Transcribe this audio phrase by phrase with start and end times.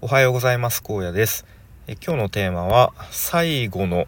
[0.00, 1.44] おはようございます高野です。
[1.88, 4.06] え今日のテーマは最後の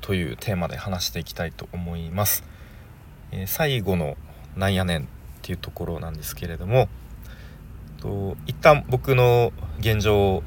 [0.00, 2.42] というテーマで話していきたいと思います。
[3.30, 4.16] え最後の
[4.56, 5.04] なんやねんっ
[5.42, 6.88] ていうところなんですけれども
[8.00, 10.42] と一旦僕の現状を、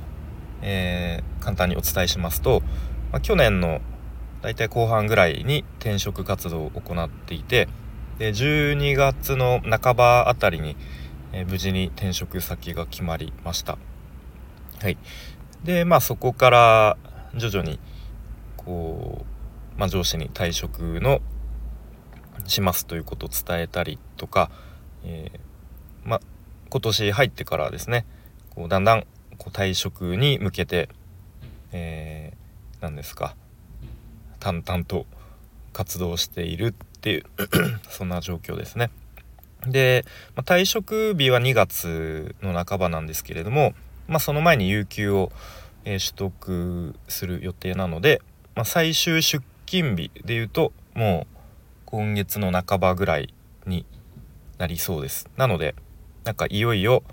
[0.63, 2.63] えー、簡単にお伝えしますと、
[3.11, 3.79] まあ、去年の
[4.41, 7.69] 大体後半ぐらいに転職活動を行っていて
[8.17, 10.75] で12月の半ばあたりに、
[11.31, 13.77] えー、無事に転職先が決まりました。
[14.81, 14.97] はい
[15.63, 16.97] でまあそこから
[17.35, 17.79] 徐々に
[18.55, 19.25] こ
[19.75, 21.21] う、まあ、上司に退職の
[22.45, 24.51] しますということを伝えたりとか、
[25.03, 26.21] えー、まあ
[26.69, 28.05] 今年入ってからですね
[28.55, 29.01] こうだんだん
[29.37, 30.89] こう退職に向けて、
[31.71, 33.35] えー、何ですか
[34.39, 35.05] 淡々と
[35.73, 37.23] 活動しているっていう
[37.89, 38.89] そんな状況ですね。
[39.65, 43.73] で、まあ、退職日は2月の半ばなんですけれども、
[44.07, 45.31] まあ、その前に有給を、
[45.85, 48.21] えー、取得する予定なので、
[48.55, 51.37] まあ、最終出勤日でいうともう
[51.85, 53.33] 今月の半ばぐらい
[53.65, 53.85] に
[54.57, 55.29] なりそうです。
[55.37, 55.75] なので
[56.23, 57.03] なんかいよいよ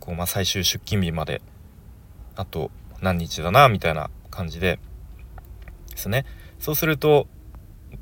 [0.00, 1.40] こう、まあ、最終出勤日まで
[2.34, 4.78] あと何日だなみたいな感じで
[5.90, 6.26] ですね。
[6.58, 7.26] そうすると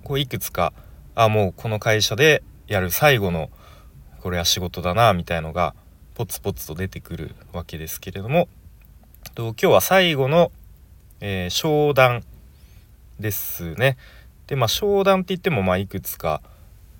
[0.02, 0.72] こういくつか
[1.14, 3.50] あもうこの会社でやる最後の
[4.20, 5.74] これは仕事だなみたいのが
[6.14, 8.48] ポツポツと出てくるわけですけれども
[9.34, 10.52] と今日は最後の、
[11.20, 12.22] えー、商談
[13.18, 13.96] ですね。
[14.46, 16.40] でまあ商談って言ってもまあいくつか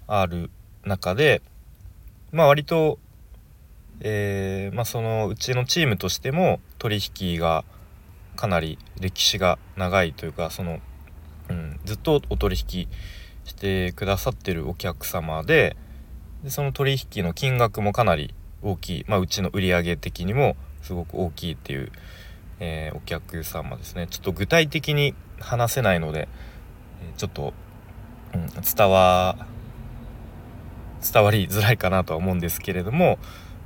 [0.08, 0.50] ある
[0.84, 1.42] 中で
[2.32, 2.98] まあ割と、
[4.00, 7.64] えー、まあ、そのうちのチームとしても取引が
[8.34, 10.80] かなり歴史が長いというかその、
[11.48, 12.88] うん、ずっとお取引
[13.44, 15.76] してくださってるお客様で
[16.42, 21.92] でその取引の金額もかなり大きい、まあ、うちの売り上げ的にもすごく大きいっていう、
[22.60, 26.28] えー、お客様ですねちょっと具体的に話せないので
[27.16, 27.52] ちょっと、
[28.34, 29.36] うん、伝わ
[31.12, 33.18] 伝わりづらいかなとは思うんですけれども、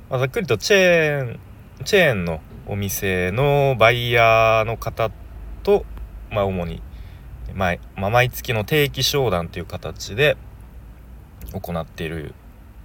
[0.09, 1.39] まあ、ざっくりとチェーン
[1.85, 5.09] チェーンのお店のバイヤーの方
[5.63, 5.85] と、
[6.29, 6.81] まあ、主に、
[7.55, 10.35] まあ、毎月の定期商談という形で
[11.53, 12.33] 行っている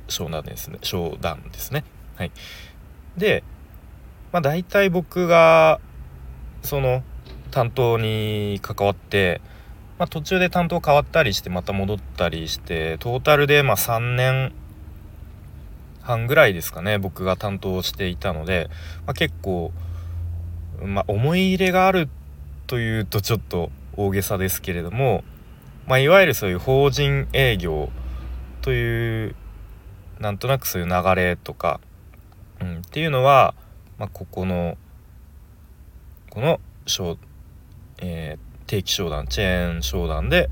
[0.09, 1.85] 商談ですね商談ですね。
[2.17, 2.33] はい、
[3.17, 3.43] で、
[4.33, 5.81] まあ、大体僕が
[6.63, 7.03] その
[7.51, 9.41] 担当に関わって、
[9.99, 14.53] まあ、途中で担当変わったりしてまた戻ったりしてトータルでま3年
[16.03, 18.69] 半ぐらいですかね僕が担当していたので、
[19.07, 19.73] まあ、結構、
[20.83, 22.09] まあ、思い入れがある
[22.67, 25.25] というとちょっと大げさですけれども、
[25.87, 27.91] まあ、いわゆるそういう法人営業
[28.63, 29.35] という
[30.19, 31.81] なんとなくそういう流れとか
[32.65, 33.55] うん、っていうのは、
[33.99, 34.79] まあ、ここの
[36.31, 36.61] この、
[37.99, 40.49] えー、定期商談チェーン商談で、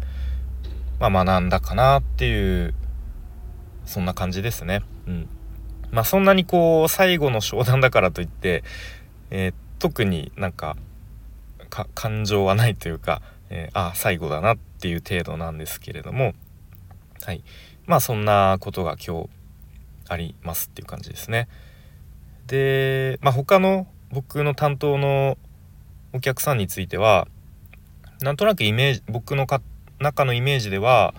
[1.00, 2.74] まあ、学んだかなっていう
[3.86, 4.82] そんな感じですね。
[5.06, 5.28] うん
[5.90, 8.62] まあ、そんなにこう最後の商談だからといって、
[9.30, 10.76] えー、特になんか
[11.94, 16.34] 感情はないというか、えー、あ最後だなっていう程度なんですけれども
[17.22, 17.42] はい
[17.86, 19.28] まあそんなことが今日
[20.08, 21.48] ありますっていう感じですね。
[22.52, 25.38] で、まあ、他の僕の担当の
[26.12, 27.26] お客さんについては
[28.20, 29.62] なんとなくイメージ僕のか
[30.00, 31.14] 中のイメージでは、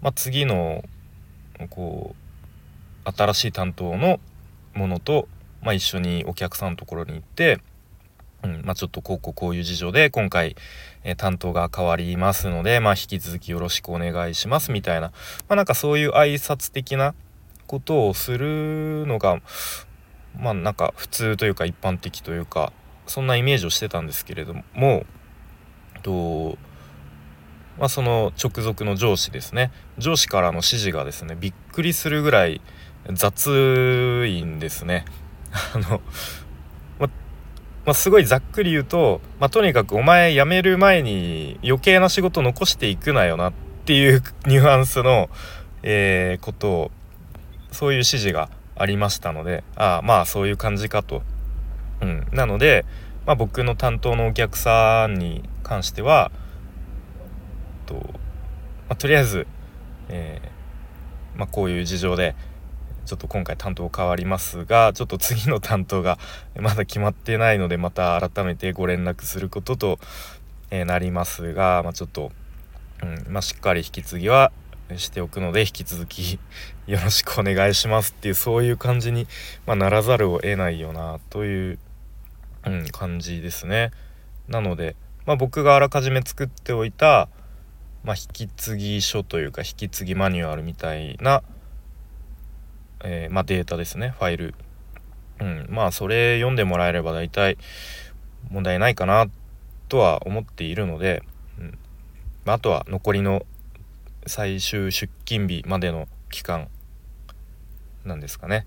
[0.00, 0.82] まあ、次の
[1.70, 2.16] こ
[3.06, 4.18] う新しい担当の
[4.74, 5.28] ものと、
[5.62, 7.60] まあ、一緒にお客さんのところに行って、
[8.42, 10.56] うんまあ、ちょっとこうこうこういう事情で今回、
[11.04, 15.12] えー、担当が変わりますので、まあ、引き続きよろしくお願いしますみたいな、
[15.48, 17.14] まあ、なんかそういう挨拶的な
[17.68, 19.40] ことをするのが
[20.38, 22.72] まあなんか普通というか一般的というか
[23.06, 25.04] そんなイメージをしてたんですけれども
[26.02, 26.58] と、
[27.78, 32.60] まあ、その直属の上司ですね上司からの指示がですねびっくりするぐらい
[33.12, 35.04] 雑いんですね。
[35.74, 36.00] あの
[37.84, 43.52] まあ、すごいざっくり言うと、まあ、とにかくお前辞める前に余計な仕事残していくなよなっ
[43.84, 45.28] ていうニュアンスの、
[45.82, 46.90] えー、ことを
[47.72, 48.48] そういう指示が
[48.82, 51.22] ありましたのでああまあそういう感じかと。
[52.00, 52.84] うん、なので、
[53.26, 56.32] まあ、僕の担当のお客さんに関しては
[57.86, 58.00] と、ま
[58.90, 59.46] あ、とりあえず、
[60.08, 62.34] えー、まあ、こういう事情で
[63.06, 66.18] ちょっと今回担当変わりますがちょっと次の担当が
[66.58, 69.98] まだ決まってないのでまた改めてご連絡することと、
[70.72, 72.32] えー、なりますが、まあ、ちょっと、
[73.00, 74.50] うんまあ、しっかり引き継ぎは
[74.98, 76.38] しておくので引き続き
[76.86, 79.26] よろしくお願いしますっていうそういう感じに、
[79.66, 81.78] まあ、ならざるを得ないよなという
[82.66, 83.90] うん、感じですね。
[84.48, 84.96] なので、
[85.26, 87.28] まあ、僕があらかじめ作っておいた、
[88.04, 91.42] まあ、引き継ぎ書というか引き継ぎマニュアルみたいな、
[93.04, 94.54] えー、まあ、データですねファイル、
[95.40, 97.56] うん、まあそれ読んでもらえれば大体
[98.50, 99.26] 問題ないかな
[99.88, 101.22] とは思っているので、
[101.58, 101.78] うん
[102.44, 103.44] まあ、あとは残りの
[104.26, 106.68] 最終出勤日までの期間
[108.04, 108.66] なんですかね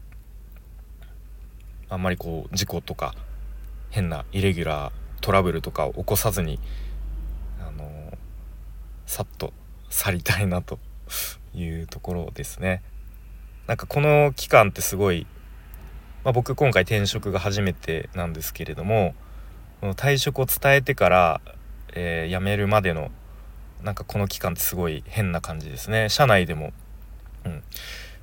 [1.90, 3.16] あんまりこう事故とか
[3.90, 4.92] 変なイレギュラー
[5.22, 6.60] トラブルとかを起こさずに
[7.60, 8.18] あのー、
[9.06, 9.54] さっと
[9.90, 10.80] 去りたいなと
[11.54, 12.84] いうところですね。
[13.68, 15.26] なんかこの期間ってすごい、
[16.24, 19.16] まあ、僕今回転職が初めてなんですけれども
[19.82, 21.42] 退職を伝えてから、
[21.94, 23.10] えー、辞めるまでの
[23.86, 26.10] なんかこの期間ってすごい変な感じですね。
[26.10, 26.74] 社内でも、
[27.46, 27.64] うん。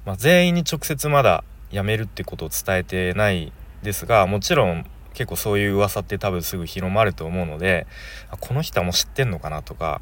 [0.04, 7.86] まあ、全員に直接まだ辞めるってことを伝えてないですがもちろん結構そういう噂って多分すぐ広まると思うので
[8.40, 10.00] この人はもう知ってんのかなとか、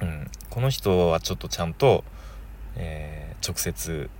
[0.00, 2.04] うん、この人はちょっとちゃんと、
[2.76, 4.10] えー、直接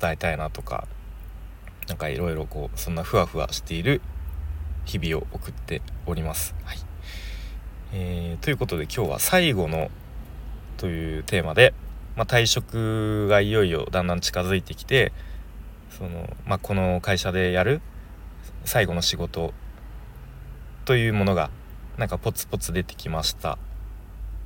[0.00, 0.86] 伝えたいなとか
[1.88, 4.00] 何かいろいろこうそんなふわふわしている
[4.84, 6.54] 日々を送っております。
[6.64, 6.78] はい、
[8.44, 9.90] ということで今日は「最後の」
[10.76, 11.72] というテーマで、
[12.14, 15.12] まあ、退職がいよいよだんだん近づいてきて
[15.88, 17.80] その、まあ、この会社でやる
[18.66, 19.54] 最後の仕事
[20.84, 21.48] というものが
[21.96, 23.56] なんかポツポツ出てきました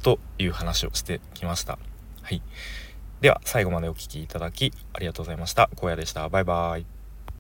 [0.05, 1.77] という話をしてきました。
[2.23, 2.41] はい、
[3.21, 5.71] では最後までお聴きいただきありがとうございました。
[5.77, 6.29] 荒野でした。
[6.29, 6.98] バイバーイ。